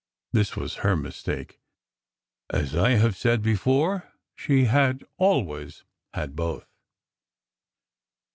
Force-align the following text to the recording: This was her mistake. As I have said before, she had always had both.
This 0.33 0.55
was 0.55 0.77
her 0.81 0.95
mistake. 0.95 1.59
As 2.49 2.75
I 2.75 2.93
have 2.93 3.15
said 3.15 3.43
before, 3.43 4.11
she 4.35 4.63
had 4.63 5.03
always 5.19 5.83
had 6.15 6.35
both. 6.35 6.65